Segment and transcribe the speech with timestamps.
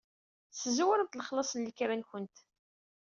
[0.57, 2.35] Szewremt lexlaṣ n lekra-nwent.